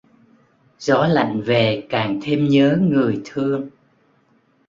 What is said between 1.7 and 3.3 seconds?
càng thêm nhớ người